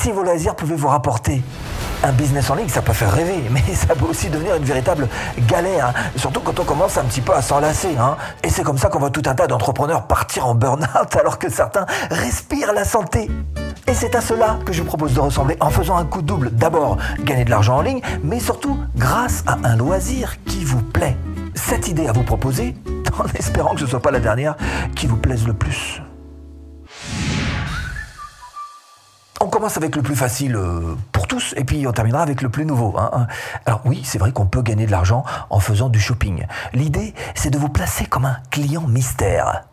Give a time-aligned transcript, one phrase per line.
[0.00, 1.42] si vos loisirs pouvaient vous rapporter
[2.04, 5.08] un business en ligne, ça peut faire rêver, mais ça peut aussi devenir une véritable
[5.48, 7.96] galère, surtout quand on commence un petit peu à s'enlacer.
[7.98, 8.16] Hein.
[8.44, 11.50] Et c'est comme ça qu'on voit tout un tas d'entrepreneurs partir en burn-out alors que
[11.50, 13.28] certains respirent la santé.
[13.86, 16.50] Et c'est à cela que je vous propose de ressembler en faisant un coup double.
[16.52, 21.16] D'abord, gagner de l'argent en ligne, mais surtout grâce à un loisir qui vous plaît.
[21.54, 22.76] Cette idée à vous proposer,
[23.18, 24.56] en espérant que ce ne soit pas la dernière
[24.94, 26.02] qui vous plaise le plus.
[29.40, 32.48] On commence avec le plus facile euh, pour tous et puis on terminera avec le
[32.48, 32.94] plus nouveau.
[32.98, 33.26] Hein, hein.
[33.66, 36.44] Alors oui, c'est vrai qu'on peut gagner de l'argent en faisant du shopping.
[36.72, 39.64] L'idée, c'est de vous placer comme un client mystère.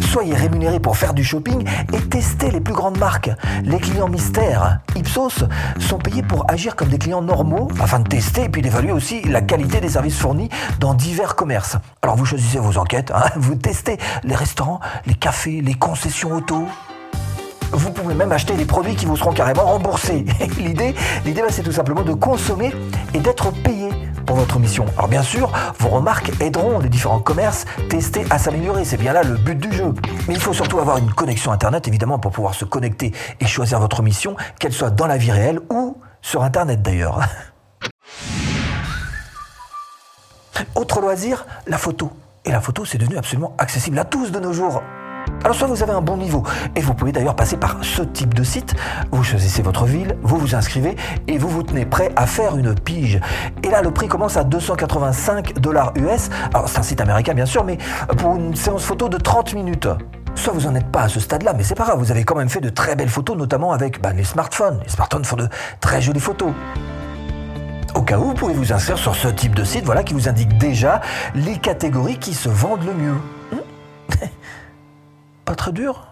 [0.00, 3.30] Soyez rémunéré pour faire du shopping et tester les plus grandes marques.
[3.64, 5.44] Les clients mystères, Ipsos,
[5.78, 9.22] sont payés pour agir comme des clients normaux afin de tester et puis d'évaluer aussi
[9.22, 11.76] la qualité des services fournis dans divers commerces.
[12.02, 13.24] Alors vous choisissez vos enquêtes, hein.
[13.36, 16.66] vous testez les restaurants, les cafés, les concessions auto,
[17.72, 20.24] vous pouvez même acheter des produits qui vous seront carrément remboursés.
[20.58, 20.94] l'idée,
[21.24, 22.72] l'idée bah, c'est tout simplement de consommer
[23.14, 23.88] et d'être payé
[24.26, 24.84] pour votre mission.
[24.96, 28.84] Alors bien sûr, vos remarques aideront les différents commerces testés à s'améliorer.
[28.84, 29.94] C'est bien là le but du jeu.
[30.28, 33.80] Mais il faut surtout avoir une connexion Internet, évidemment, pour pouvoir se connecter et choisir
[33.80, 37.20] votre mission, qu'elle soit dans la vie réelle ou sur Internet d'ailleurs.
[40.74, 42.12] Autre loisir, la photo.
[42.44, 44.82] Et la photo, c'est devenu absolument accessible à tous de nos jours.
[45.44, 46.44] Alors soit vous avez un bon niveau,
[46.76, 48.74] et vous pouvez d'ailleurs passer par ce type de site,
[49.10, 52.74] vous choisissez votre ville, vous vous inscrivez, et vous vous tenez prêt à faire une
[52.74, 53.20] pige.
[53.64, 57.46] Et là, le prix commence à 285 dollars US, alors c'est un site américain bien
[57.46, 57.78] sûr, mais
[58.18, 59.88] pour une séance photo de 30 minutes.
[60.34, 62.36] Soit vous n'en êtes pas à ce stade-là, mais c'est pas grave, vous avez quand
[62.36, 64.80] même fait de très belles photos, notamment avec bah, les smartphones.
[64.84, 65.48] Les smartphones font de
[65.80, 66.52] très jolies photos.
[67.94, 70.28] Au cas où, vous pouvez vous inscrire sur ce type de site, voilà, qui vous
[70.28, 71.00] indique déjà
[71.34, 73.16] les catégories qui se vendent le mieux.
[75.44, 76.06] Pas très dur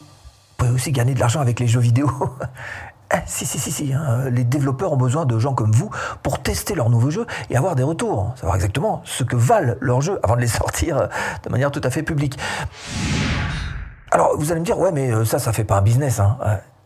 [0.00, 0.06] Vous
[0.56, 2.10] pouvez aussi gagner de l'argent avec les jeux vidéo.
[3.10, 3.92] Ah, si, si, si, si.
[3.92, 4.28] Hein.
[4.30, 5.90] Les développeurs ont besoin de gens comme vous
[6.22, 8.32] pour tester leurs nouveaux jeux et avoir des retours.
[8.36, 11.08] Savoir exactement ce que valent leurs jeux avant de les sortir
[11.42, 12.38] de manière tout à fait publique.
[14.10, 16.18] Alors, vous allez me dire, ouais, mais euh, ça, ça fait pas un business.
[16.18, 16.38] Hein.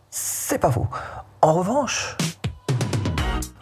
[0.09, 0.87] C'est pas faux.
[1.41, 2.17] En revanche,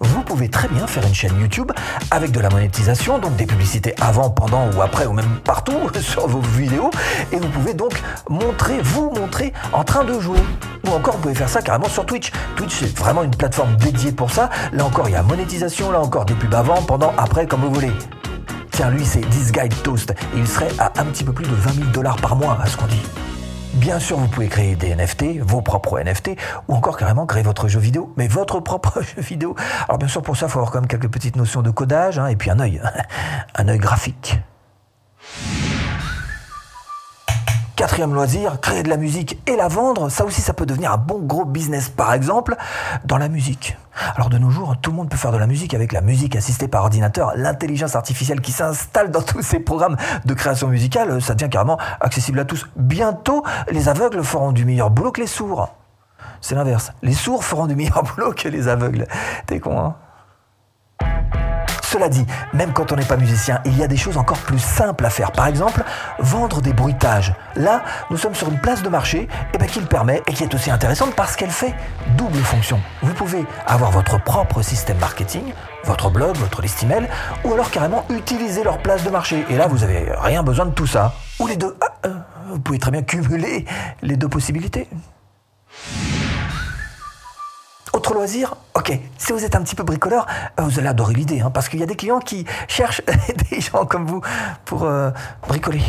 [0.02, 1.71] vous pouvez très bien faire une chaîne YouTube
[2.12, 6.28] avec de la monétisation, donc des publicités avant, pendant ou après ou même partout sur
[6.28, 6.92] vos vidéos.
[7.32, 7.94] Et vous pouvez donc
[8.30, 10.40] montrer, vous montrer en train de jouer.
[10.88, 12.32] Ou encore, vous pouvez faire ça carrément sur Twitch.
[12.56, 14.50] Twitch, c'est vraiment une plateforme dédiée pour ça.
[14.74, 17.74] Là encore, il y a monétisation, là encore, des pubs avant, pendant, après, comme vous
[17.74, 17.92] voulez.
[18.72, 19.52] Tiens, lui, c'est This
[19.84, 20.12] Toast.
[20.12, 22.68] Et il serait à un petit peu plus de 20 000 dollars par mois, à
[22.68, 23.02] ce qu'on dit.
[23.74, 26.32] Bien sûr, vous pouvez créer des NFT, vos propres NFT,
[26.68, 29.56] ou encore carrément créer votre jeu vidéo, mais votre propre jeu vidéo.
[29.88, 32.20] Alors bien sûr, pour ça, il faut avoir quand même quelques petites notions de codage,
[32.20, 32.82] hein, et puis un œil,
[33.56, 34.40] un œil graphique.
[37.82, 40.98] Quatrième loisir, créer de la musique et la vendre, ça aussi ça peut devenir un
[40.98, 41.90] bon gros business.
[41.90, 42.56] Par exemple,
[43.06, 43.76] dans la musique.
[44.16, 46.36] Alors de nos jours, tout le monde peut faire de la musique avec la musique
[46.36, 51.34] assistée par ordinateur, l'intelligence artificielle qui s'installe dans tous ces programmes de création musicale, ça
[51.34, 52.68] devient carrément accessible à tous.
[52.76, 55.74] Bientôt, les aveugles feront du meilleur boulot que les sourds.
[56.40, 56.92] C'est l'inverse.
[57.02, 59.08] Les sourds feront du meilleur boulot que les aveugles.
[59.48, 59.96] T'es con, hein?
[61.92, 64.60] Cela dit, même quand on n'est pas musicien, il y a des choses encore plus
[64.60, 65.34] simples à faire.
[65.34, 65.84] Par exemple,
[66.20, 67.34] vendre des bruitages.
[67.58, 70.44] Là, nous sommes sur une place de marché eh ben, qui le permet et qui
[70.44, 71.74] est aussi intéressante parce qu'elle fait
[72.16, 72.80] double fonction.
[73.02, 75.44] Vous pouvez avoir votre propre système marketing,
[75.84, 77.10] votre blog, votre liste email,
[77.44, 79.44] ou alors carrément utiliser leur place de marché.
[79.50, 81.14] Et là, vous n'avez rien besoin de tout ça.
[81.40, 81.76] Ou les deux.
[81.82, 82.14] Ah, euh,
[82.52, 83.66] vous pouvez très bien cumuler
[84.02, 84.88] les deux possibilités.
[87.94, 90.26] Autre loisir Ok, si vous êtes un petit peu bricoleur,
[90.60, 93.02] euh, vous allez adorer l'idée, hein, parce qu'il y a des clients qui cherchent
[93.52, 94.22] des gens comme vous
[94.66, 95.12] pour euh,
[95.48, 95.84] bricoler.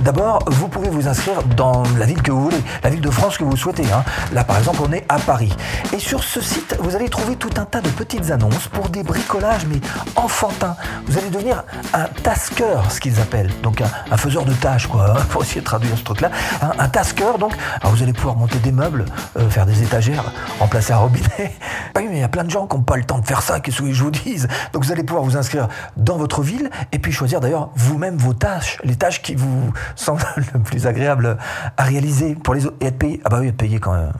[0.00, 3.36] D'abord, vous pouvez vous inscrire dans la ville que vous voulez, la ville de France
[3.36, 3.84] que vous souhaitez.
[3.92, 4.02] Hein.
[4.32, 5.52] Là, par exemple, on est à Paris.
[5.92, 9.02] Et sur ce site, vous allez trouver tout un tas de petites annonces pour des
[9.02, 9.78] bricolages, mais
[10.16, 10.74] enfantins.
[11.06, 13.50] Vous allez devenir un tasker, ce qu'ils appellent.
[13.62, 16.30] Donc, un, faiseur de tâches, quoi, hein, pour essayer traduire ce truc-là.
[16.78, 17.52] Un, tasker, donc,
[17.84, 19.04] vous allez pouvoir monter des meubles,
[19.38, 21.52] euh, faire des étagères, remplacer un robinet.
[21.96, 23.42] Oui, mais il y a plein de gens qui n'ont pas le temps de faire
[23.42, 24.48] ça, qu'est-ce que je vous dise?
[24.72, 28.34] Donc, vous allez pouvoir vous inscrire dans votre ville et puis choisir d'ailleurs vous-même vos
[28.34, 30.22] tâches, les tâches qui vous semble
[30.54, 31.38] le plus agréable
[31.76, 33.20] à réaliser pour les autres et être payé.
[33.24, 34.12] Ah bah oui, être payé quand même.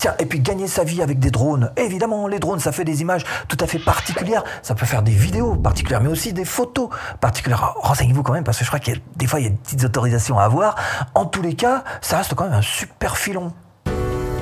[0.00, 1.72] Tiens, et puis gagner sa vie avec des drones.
[1.76, 4.44] évidemment, les drones, ça fait des images tout à fait particulières.
[4.62, 6.88] Ça peut faire des vidéos particulières, mais aussi des photos
[7.20, 7.74] particulières.
[7.76, 9.50] Renseignez-vous quand même, parce que je crois qu'il y a des fois, il y a
[9.50, 10.76] des petites autorisations à avoir.
[11.14, 13.52] En tous les cas, ça reste quand même un super filon.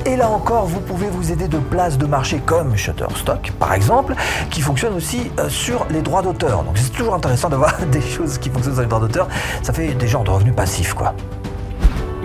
[0.09, 4.15] Et là encore, vous pouvez vous aider de places de marché comme Shutterstock, par exemple,
[4.51, 6.65] qui fonctionne aussi euh, sur les droits d'auteur.
[6.65, 9.29] Donc c'est toujours intéressant d'avoir des choses qui fonctionnent sur les droits d'auteur.
[9.63, 11.13] Ça fait des genres de revenus passifs, quoi.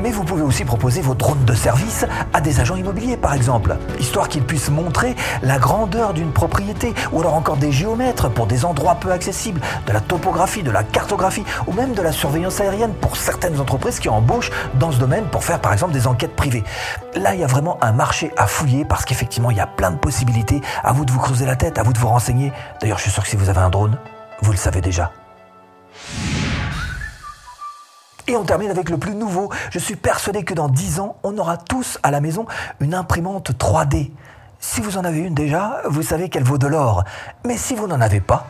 [0.03, 3.77] Mais vous pouvez aussi proposer vos drones de service à des agents immobiliers, par exemple,
[4.01, 8.65] histoire qu'ils puissent montrer la grandeur d'une propriété, ou alors encore des géomètres pour des
[8.65, 12.93] endroits peu accessibles, de la topographie, de la cartographie, ou même de la surveillance aérienne
[12.95, 16.65] pour certaines entreprises qui embauchent dans ce domaine pour faire, par exemple, des enquêtes privées.
[17.15, 19.91] Là, il y a vraiment un marché à fouiller parce qu'effectivement, il y a plein
[19.91, 20.59] de possibilités.
[20.83, 22.51] À vous de vous creuser la tête, à vous de vous renseigner.
[22.81, 23.97] D'ailleurs, je suis sûr que si vous avez un drone,
[24.41, 25.13] vous le savez déjà.
[28.27, 29.49] Et on termine avec le plus nouveau.
[29.69, 32.45] Je suis persuadé que dans 10 ans, on aura tous à la maison
[32.79, 34.11] une imprimante 3D.
[34.59, 37.03] Si vous en avez une déjà, vous savez qu'elle vaut de l'or.
[37.45, 38.47] Mais si vous n'en avez pas,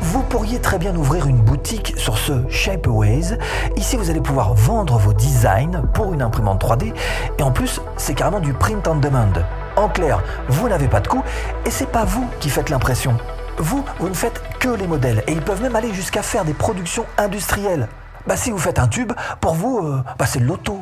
[0.00, 3.36] vous pourriez très bien ouvrir une boutique sur ce Shapeways.
[3.76, 6.92] Ici, vous allez pouvoir vendre vos designs pour une imprimante 3D.
[7.38, 9.32] Et en plus, c'est carrément du print on demand.
[9.74, 11.24] En clair, vous n'avez pas de coût
[11.66, 13.16] et c'est pas vous qui faites l'impression.
[13.58, 16.54] Vous, vous ne faites que les modèles et ils peuvent même aller jusqu'à faire des
[16.54, 17.88] productions industrielles.
[18.26, 20.80] Bah, si vous faites un tube, pour vous, euh, bah, c'est l'auto.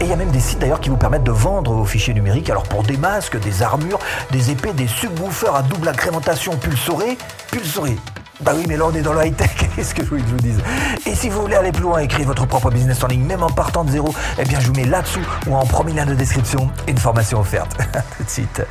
[0.00, 2.14] Et il y a même des sites d'ailleurs qui vous permettent de vendre vos fichiers
[2.14, 2.50] numériques.
[2.50, 4.00] Alors pour des masques, des armures,
[4.30, 7.16] des épées, des subwoofers à double agrémentation pulsorée,
[7.50, 7.96] pulsorée.
[8.40, 10.34] Bah oui, mais là on est dans le high-tech, qu'est-ce que je voulais que je
[10.34, 10.60] vous dise?
[11.06, 13.44] Et si vous voulez aller plus loin et créer votre propre business en ligne, même
[13.44, 16.14] en partant de zéro, eh bien je vous mets là-dessous ou en premier lien de
[16.14, 17.76] description une formation offerte.
[18.16, 18.62] Tout de suite,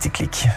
[0.00, 0.48] tu cliques.